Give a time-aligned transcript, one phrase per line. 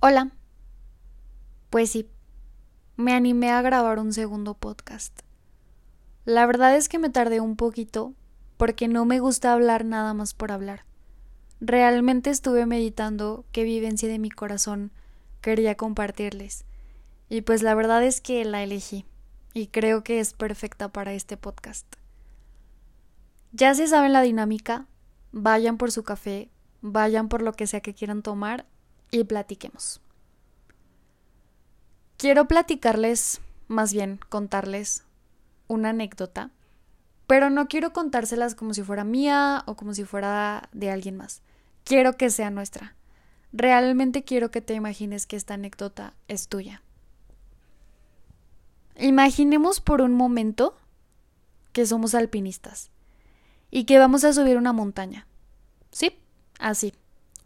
[0.00, 0.30] Hola.
[1.70, 2.08] Pues sí,
[2.96, 5.22] me animé a grabar un segundo podcast.
[6.24, 8.14] La verdad es que me tardé un poquito
[8.58, 10.84] porque no me gusta hablar nada más por hablar.
[11.60, 14.92] Realmente estuve meditando qué vivencia de mi corazón
[15.40, 16.64] quería compartirles.
[17.28, 19.04] Y pues la verdad es que la elegí
[19.52, 21.92] y creo que es perfecta para este podcast.
[23.50, 24.86] Ya se saben la dinámica,
[25.32, 26.50] vayan por su café,
[26.82, 28.64] vayan por lo que sea que quieran tomar
[29.10, 30.00] y platiquemos.
[32.16, 35.04] Quiero platicarles, más bien contarles,
[35.68, 36.50] una anécdota,
[37.26, 41.42] pero no quiero contárselas como si fuera mía o como si fuera de alguien más.
[41.84, 42.96] Quiero que sea nuestra.
[43.52, 46.82] Realmente quiero que te imagines que esta anécdota es tuya.
[48.96, 50.76] Imaginemos por un momento
[51.72, 52.90] que somos alpinistas
[53.70, 55.26] y que vamos a subir una montaña.
[55.92, 56.18] ¿Sí?
[56.58, 56.92] Así,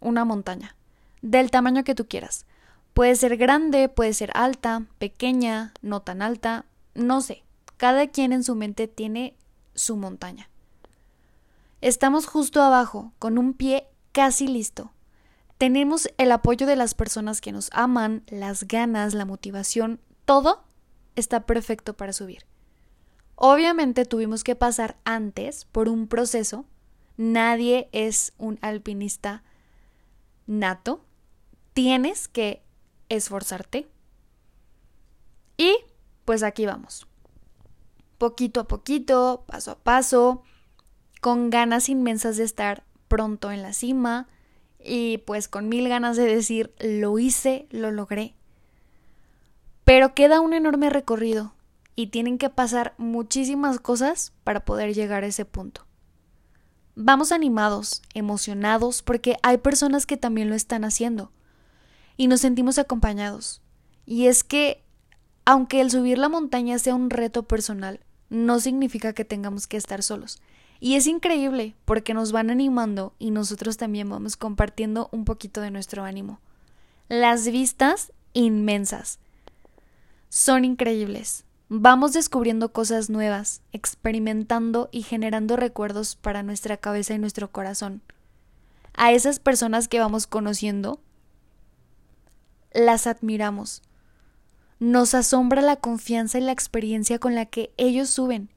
[0.00, 0.76] una montaña
[1.22, 2.46] del tamaño que tú quieras.
[2.94, 7.44] Puede ser grande, puede ser alta, pequeña, no tan alta, no sé.
[7.78, 9.34] Cada quien en su mente tiene
[9.74, 10.50] su montaña.
[11.80, 14.92] Estamos justo abajo, con un pie casi listo.
[15.58, 20.64] Tenemos el apoyo de las personas que nos aman, las ganas, la motivación, todo
[21.16, 22.44] está perfecto para subir.
[23.34, 26.64] Obviamente tuvimos que pasar antes por un proceso.
[27.16, 29.42] Nadie es un alpinista
[30.46, 31.04] nato,
[31.72, 32.62] tienes que
[33.08, 33.88] esforzarte.
[35.56, 35.76] Y
[36.24, 37.06] pues aquí vamos.
[38.18, 40.42] Poquito a poquito, paso a paso,
[41.20, 44.28] con ganas inmensas de estar pronto en la cima
[44.82, 48.34] y pues con mil ganas de decir lo hice, lo logré.
[49.84, 51.54] Pero queda un enorme recorrido
[51.96, 55.86] y tienen que pasar muchísimas cosas para poder llegar a ese punto.
[56.94, 61.32] Vamos animados, emocionados, porque hay personas que también lo están haciendo
[62.22, 63.60] y nos sentimos acompañados.
[64.06, 64.84] Y es que,
[65.44, 67.98] aunque el subir la montaña sea un reto personal,
[68.30, 70.40] no significa que tengamos que estar solos.
[70.78, 75.72] Y es increíble porque nos van animando y nosotros también vamos compartiendo un poquito de
[75.72, 76.38] nuestro ánimo.
[77.08, 79.18] Las vistas inmensas.
[80.28, 81.44] Son increíbles.
[81.68, 88.00] Vamos descubriendo cosas nuevas, experimentando y generando recuerdos para nuestra cabeza y nuestro corazón.
[88.94, 91.00] A esas personas que vamos conociendo,
[92.74, 93.82] las admiramos.
[94.78, 98.50] Nos asombra la confianza y la experiencia con la que ellos suben.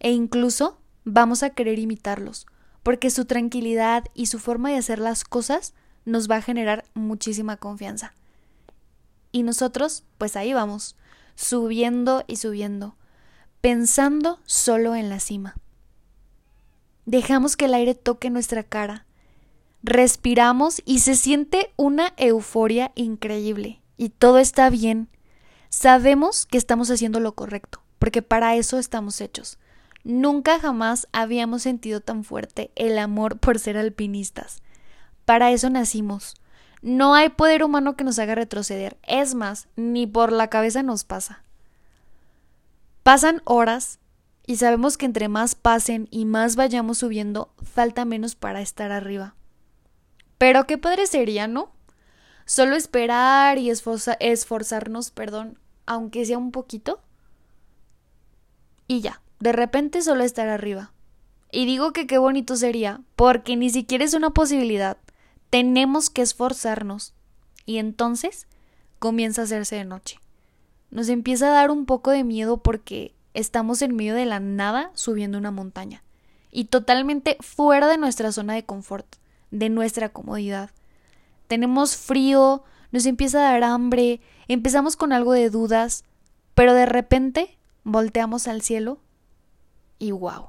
[0.00, 2.46] E incluso vamos a querer imitarlos,
[2.82, 5.74] porque su tranquilidad y su forma de hacer las cosas
[6.04, 8.12] nos va a generar muchísima confianza.
[9.30, 10.96] Y nosotros, pues ahí vamos,
[11.34, 12.96] subiendo y subiendo,
[13.60, 15.54] pensando solo en la cima.
[17.06, 19.06] Dejamos que el aire toque nuestra cara,
[19.82, 23.80] respiramos y se siente una euforia increíble.
[23.96, 25.08] Y todo está bien.
[25.68, 29.58] Sabemos que estamos haciendo lo correcto, porque para eso estamos hechos.
[30.04, 34.62] Nunca jamás habíamos sentido tan fuerte el amor por ser alpinistas.
[35.24, 36.34] Para eso nacimos.
[36.82, 38.98] No hay poder humano que nos haga retroceder.
[39.04, 41.44] Es más, ni por la cabeza nos pasa.
[43.04, 44.00] Pasan horas
[44.46, 49.36] y sabemos que entre más pasen y más vayamos subiendo, falta menos para estar arriba.
[50.42, 51.70] Pero qué padre sería, ¿no?
[52.46, 57.00] Solo esperar y esforzarnos, perdón, aunque sea un poquito.
[58.88, 60.90] Y ya, de repente solo estar arriba.
[61.52, 64.96] Y digo que qué bonito sería, porque ni siquiera es una posibilidad.
[65.48, 67.14] Tenemos que esforzarnos.
[67.64, 68.48] Y entonces
[68.98, 70.18] comienza a hacerse de noche.
[70.90, 74.90] Nos empieza a dar un poco de miedo porque estamos en medio de la nada
[74.94, 76.02] subiendo una montaña.
[76.50, 79.21] Y totalmente fuera de nuestra zona de confort
[79.52, 80.70] de nuestra comodidad.
[81.46, 86.04] Tenemos frío, nos empieza a dar hambre, empezamos con algo de dudas,
[86.54, 88.98] pero de repente volteamos al cielo
[89.98, 90.48] y wow.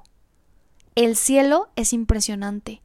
[0.95, 2.81] El cielo es impresionante,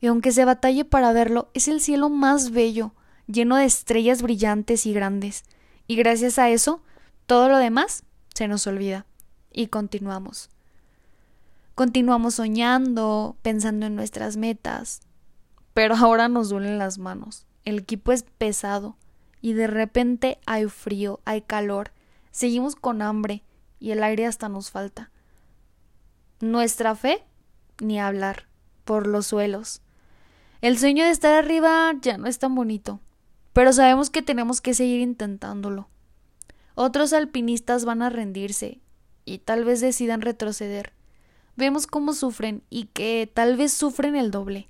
[0.00, 2.92] y aunque se batalle para verlo, es el cielo más bello,
[3.26, 5.44] lleno de estrellas brillantes y grandes,
[5.86, 6.82] y gracias a eso,
[7.26, 8.04] todo lo demás
[8.34, 9.06] se nos olvida,
[9.52, 10.50] y continuamos.
[11.74, 15.00] Continuamos soñando, pensando en nuestras metas,
[15.74, 17.46] pero ahora nos duelen las manos.
[17.64, 18.96] El equipo es pesado
[19.40, 21.92] y de repente hay frío, hay calor,
[22.30, 23.42] seguimos con hambre
[23.78, 25.10] y el aire hasta nos falta.
[26.40, 27.24] Nuestra fe,
[27.80, 28.48] ni hablar,
[28.84, 29.82] por los suelos.
[30.60, 33.00] El sueño de estar arriba ya no es tan bonito,
[33.52, 35.88] pero sabemos que tenemos que seguir intentándolo.
[36.74, 38.80] Otros alpinistas van a rendirse
[39.24, 40.92] y tal vez decidan retroceder.
[41.56, 44.68] Vemos cómo sufren y que tal vez sufren el doble.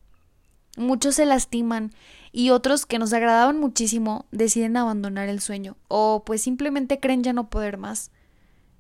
[0.79, 1.93] Muchos se lastiman
[2.33, 7.33] y otros que nos agradaban muchísimo deciden abandonar el sueño o pues simplemente creen ya
[7.33, 8.11] no poder más.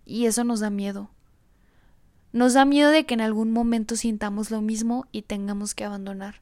[0.04, 1.10] Y eso nos da miedo.
[2.32, 6.40] Nos da miedo de que en algún momento sintamos lo mismo y tengamos que abandonar.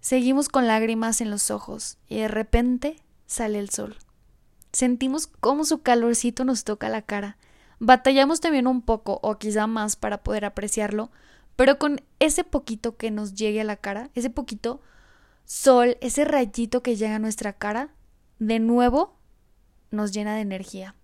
[0.00, 2.96] Seguimos con lágrimas en los ojos y de repente
[3.26, 3.96] sale el sol.
[4.72, 7.36] Sentimos cómo su calorcito nos toca la cara.
[7.78, 11.10] Batallamos también un poco o quizá más para poder apreciarlo,
[11.56, 14.80] pero con ese poquito que nos llegue a la cara, ese poquito
[15.44, 17.90] sol, ese rayito que llega a nuestra cara,
[18.38, 19.16] de nuevo
[19.90, 20.94] nos llena de energía.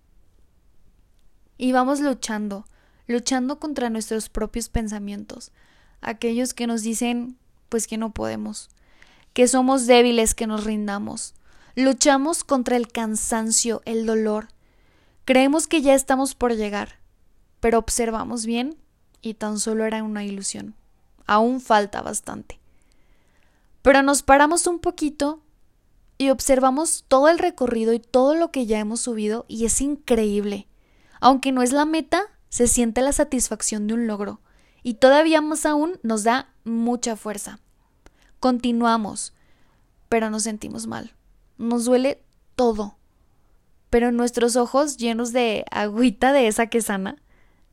[1.57, 2.65] Y vamos luchando,
[3.07, 5.51] luchando contra nuestros propios pensamientos,
[6.01, 7.37] aquellos que nos dicen
[7.69, 8.69] pues que no podemos,
[9.33, 11.35] que somos débiles, que nos rindamos.
[11.75, 14.47] Luchamos contra el cansancio, el dolor.
[15.25, 16.99] Creemos que ya estamos por llegar,
[17.59, 18.77] pero observamos bien
[19.21, 20.75] y tan solo era una ilusión.
[21.25, 22.59] Aún falta bastante.
[23.81, 25.41] Pero nos paramos un poquito
[26.17, 30.67] y observamos todo el recorrido y todo lo que ya hemos subido y es increíble.
[31.21, 34.41] Aunque no es la meta, se siente la satisfacción de un logro
[34.83, 37.59] y todavía más aún nos da mucha fuerza.
[38.39, 39.33] Continuamos,
[40.09, 41.13] pero nos sentimos mal.
[41.57, 42.21] Nos duele
[42.55, 42.97] todo.
[43.89, 47.17] Pero nuestros ojos llenos de agüita de esa que sana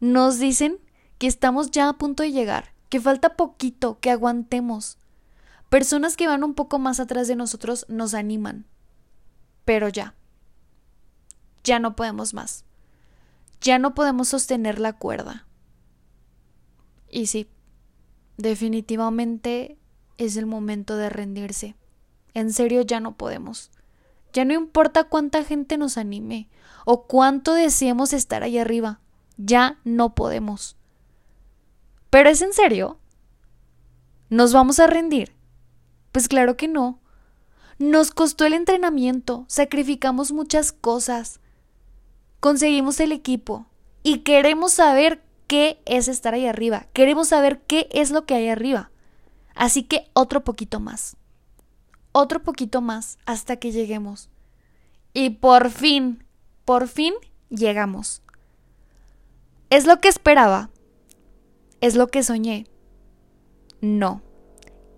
[0.01, 0.79] nos dicen
[1.19, 4.99] que estamos ya a punto de llegar, que falta poquito, que aguantemos.
[5.69, 8.67] Personas que van un poco más atrás de nosotros nos animan.
[9.65, 10.15] Pero ya.
[11.65, 12.65] Ya no podemos más.
[13.61, 15.47] Ya no podemos sostener la cuerda.
[17.11, 17.49] Y sí,
[18.37, 19.77] definitivamente
[20.19, 21.75] es el momento de rendirse.
[22.35, 23.71] En serio ya no podemos.
[24.33, 26.49] Ya no importa cuánta gente nos anime
[26.85, 29.01] o cuánto deseemos estar ahí arriba.
[29.39, 30.77] Ya no podemos.
[32.17, 32.99] ¿Pero es en serio?
[34.31, 35.37] ¿Nos vamos a rendir?
[36.13, 36.99] Pues claro que no.
[37.79, 41.41] Nos costó el entrenamiento, sacrificamos muchas cosas,
[42.41, 43.67] conseguimos el equipo
[44.03, 48.49] y queremos saber qué es estar ahí arriba, queremos saber qué es lo que hay
[48.49, 48.91] arriba.
[49.55, 51.19] Así que otro poquito más,
[52.13, 54.31] otro poquito más hasta que lleguemos.
[55.13, 56.25] Y por fin,
[56.65, 57.13] por fin
[57.51, 58.23] llegamos.
[59.69, 60.71] Es lo que esperaba,
[61.81, 62.67] ¿Es lo que soñé?
[63.81, 64.23] No.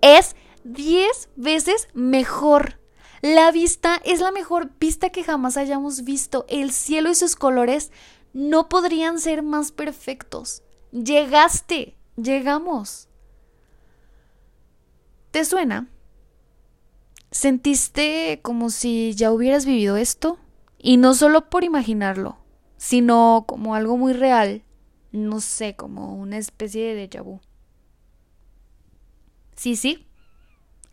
[0.00, 2.80] Es 10 veces mejor.
[3.20, 6.46] La vista es la mejor vista que jamás hayamos visto.
[6.48, 7.90] El cielo y sus colores
[8.32, 10.62] no podrían ser más perfectos.
[10.92, 11.96] Llegaste.
[12.16, 13.08] Llegamos.
[15.30, 15.88] ¿Te suena?
[17.30, 20.38] ¿Sentiste como si ya hubieras vivido esto?
[20.78, 22.38] Y no solo por imaginarlo,
[22.76, 24.62] sino como algo muy real
[25.12, 27.40] no sé, como una especie de déjà vu.
[29.56, 30.06] Sí, sí,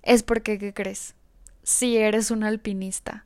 [0.01, 1.15] es porque, ¿qué crees?
[1.63, 3.25] Si eres un alpinista,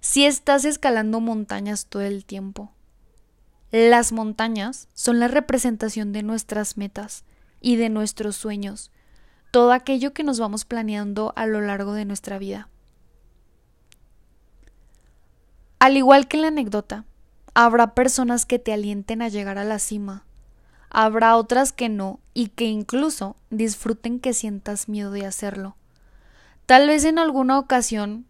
[0.00, 2.72] si estás escalando montañas todo el tiempo.
[3.70, 7.24] Las montañas son la representación de nuestras metas
[7.60, 8.90] y de nuestros sueños,
[9.50, 12.68] todo aquello que nos vamos planeando a lo largo de nuestra vida.
[15.78, 17.04] Al igual que la anécdota,
[17.60, 20.24] Habrá personas que te alienten a llegar a la cima.
[20.90, 25.74] Habrá otras que no y que incluso disfruten que sientas miedo de hacerlo.
[26.66, 28.26] Tal vez en alguna ocasión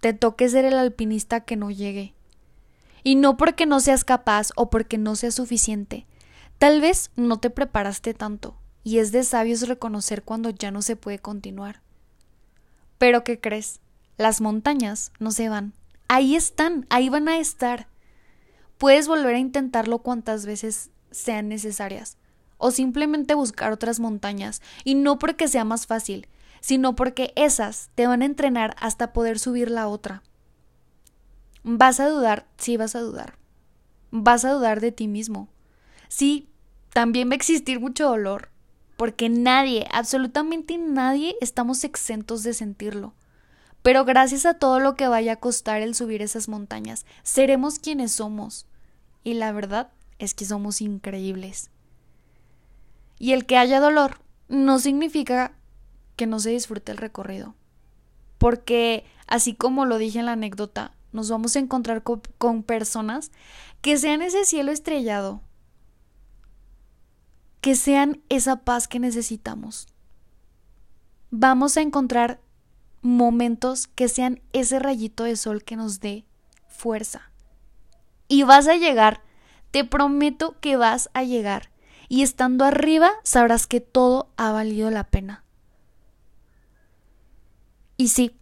[0.00, 2.14] te toque ser el alpinista que no llegue.
[3.02, 6.06] Y no porque no seas capaz o porque no seas suficiente.
[6.56, 10.96] Tal vez no te preparaste tanto y es de sabios reconocer cuando ya no se
[10.96, 11.82] puede continuar.
[12.96, 13.80] Pero ¿qué crees?
[14.16, 15.74] Las montañas no se van.
[16.08, 17.89] Ahí están, ahí van a estar.
[18.80, 22.16] Puedes volver a intentarlo cuantas veces sean necesarias,
[22.56, 26.28] o simplemente buscar otras montañas, y no porque sea más fácil,
[26.62, 30.22] sino porque esas te van a entrenar hasta poder subir la otra.
[31.62, 33.36] Vas a dudar, sí vas a dudar.
[34.12, 35.50] Vas a dudar de ti mismo.
[36.08, 36.48] Sí,
[36.94, 38.48] también va a existir mucho dolor,
[38.96, 43.12] porque nadie, absolutamente nadie, estamos exentos de sentirlo.
[43.82, 48.12] Pero gracias a todo lo que vaya a costar el subir esas montañas, seremos quienes
[48.12, 48.66] somos.
[49.24, 51.70] Y la verdad es que somos increíbles.
[53.18, 55.52] Y el que haya dolor no significa
[56.16, 57.54] que no se disfrute el recorrido.
[58.38, 63.32] Porque, así como lo dije en la anécdota, nos vamos a encontrar con, personas
[63.80, 65.40] que sean ese cielo estrellado,
[67.60, 69.88] que sean esa paz que necesitamos.
[71.30, 72.40] Vamos a encontrar
[73.02, 76.24] momentos que sean ese rayito de sol que nos dé
[76.68, 77.29] fuerza.
[78.30, 79.22] Y vas a llegar,
[79.72, 81.68] te prometo que vas a llegar.
[82.08, 85.42] Y estando arriba sabrás que todo ha valido la pena.
[87.96, 88.36] Y sí,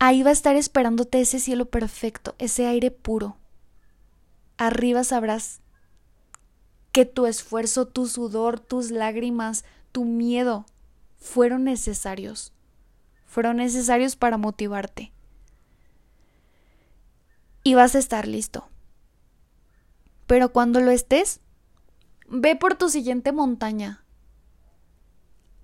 [0.00, 3.36] ahí va a estar esperándote ese cielo perfecto, ese aire puro.
[4.56, 5.60] Arriba sabrás
[6.90, 10.66] que tu esfuerzo, tu sudor, tus lágrimas, tu miedo
[11.16, 12.52] fueron necesarios.
[13.24, 15.12] Fueron necesarios para motivarte.
[17.62, 18.68] Y vas a estar listo.
[20.28, 21.40] Pero cuando lo estés,
[22.28, 24.04] ve por tu siguiente montaña.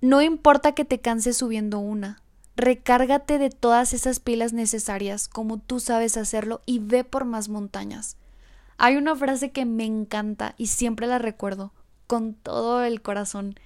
[0.00, 2.22] No importa que te canses subiendo una.
[2.56, 8.16] Recárgate de todas esas pilas necesarias como tú sabes hacerlo y ve por más montañas.
[8.78, 11.74] Hay una frase que me encanta y siempre la recuerdo
[12.06, 13.56] con todo el corazón.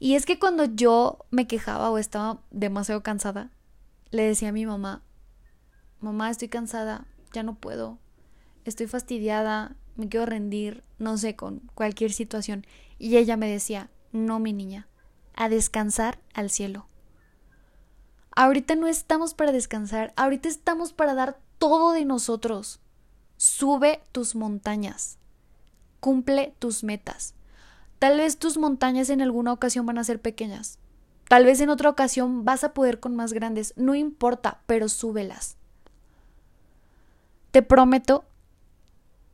[0.00, 3.50] Y es que cuando yo me quejaba o estaba demasiado cansada,
[4.10, 5.02] le decía a mi mamá,
[6.00, 7.98] mamá, estoy cansada, ya no puedo,
[8.64, 12.66] estoy fastidiada, me quiero rendir, no sé, con cualquier situación.
[12.98, 14.88] Y ella me decía, no, mi niña,
[15.34, 16.86] a descansar al cielo.
[18.34, 22.80] Ahorita no estamos para descansar, ahorita estamos para dar todo de nosotros.
[23.36, 25.18] Sube tus montañas,
[26.00, 27.34] cumple tus metas.
[27.98, 30.78] Tal vez tus montañas en alguna ocasión van a ser pequeñas.
[31.28, 33.72] Tal vez en otra ocasión vas a poder con más grandes.
[33.76, 35.56] No importa, pero súbelas.
[37.50, 38.24] Te prometo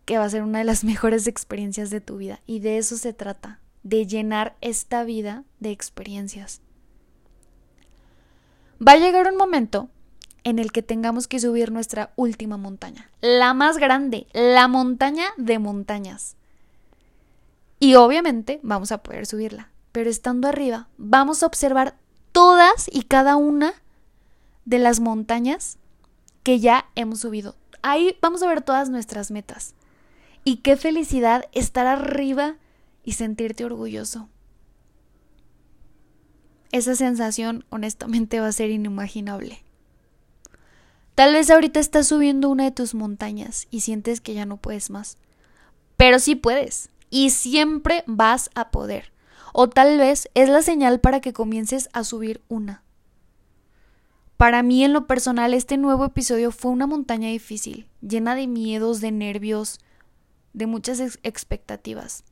[0.07, 2.41] que va a ser una de las mejores experiencias de tu vida.
[2.47, 6.63] Y de eso se trata, de llenar esta vida de experiencias.
[8.87, 9.89] Va a llegar un momento
[10.43, 15.59] en el que tengamos que subir nuestra última montaña, la más grande, la montaña de
[15.59, 16.37] montañas.
[17.79, 21.97] Y obviamente vamos a poder subirla, pero estando arriba vamos a observar
[22.33, 23.75] todas y cada una
[24.65, 25.79] de las montañas
[26.43, 27.57] que ya hemos subido.
[27.83, 29.76] Ahí vamos a ver todas nuestras metas.
[30.49, 32.55] Y qué felicidad estar arriba
[33.03, 34.29] y sentirte orgulloso.
[36.71, 39.65] Esa sensación honestamente va a ser inimaginable.
[41.17, 44.89] Tal vez ahorita estás subiendo una de tus montañas y sientes que ya no puedes
[44.89, 45.19] más.
[45.97, 49.11] Pero sí puedes y siempre vas a poder.
[49.53, 52.85] O tal vez es la señal para que comiences a subir una.
[54.37, 59.01] Para mí en lo personal este nuevo episodio fue una montaña difícil, llena de miedos,
[59.01, 59.81] de nervios,
[60.57, 62.25] de muchas expectativas.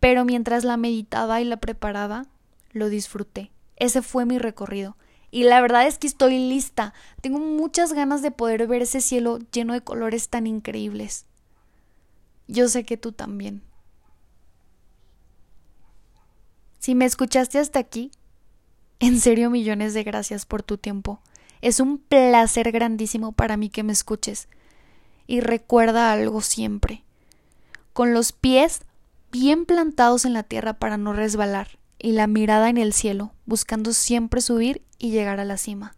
[0.00, 2.26] Pero mientras la meditaba y la preparaba,
[2.72, 3.52] lo disfruté.
[3.76, 4.96] Ese fue mi recorrido.
[5.30, 6.92] Y la verdad es que estoy lista.
[7.20, 11.26] Tengo muchas ganas de poder ver ese cielo lleno de colores tan increíbles.
[12.48, 13.62] Yo sé que tú también.
[16.80, 18.10] Si me escuchaste hasta aquí,
[18.98, 21.20] en serio millones de gracias por tu tiempo.
[21.62, 24.48] Es un placer grandísimo para mí que me escuches.
[25.26, 27.04] Y recuerda algo siempre.
[27.92, 28.82] Con los pies
[29.30, 33.92] bien plantados en la tierra para no resbalar y la mirada en el cielo, buscando
[33.92, 35.96] siempre subir y llegar a la cima.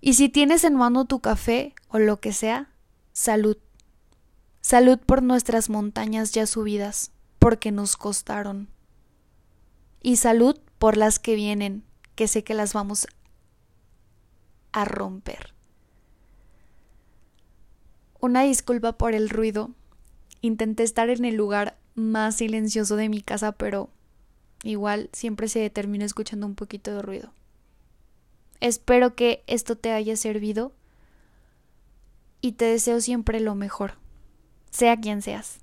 [0.00, 2.70] Y si tienes en mano tu café o lo que sea,
[3.12, 3.56] salud.
[4.60, 8.68] Salud por nuestras montañas ya subidas, porque nos costaron.
[10.00, 11.84] Y salud por las que vienen,
[12.14, 13.08] que sé que las vamos
[14.72, 15.55] a romper.
[18.20, 19.70] Una disculpa por el ruido.
[20.40, 23.88] Intenté estar en el lugar más silencioso de mi casa, pero
[24.62, 27.32] igual siempre se termina escuchando un poquito de ruido.
[28.60, 30.72] Espero que esto te haya servido
[32.40, 33.94] y te deseo siempre lo mejor,
[34.70, 35.58] sea quien seas.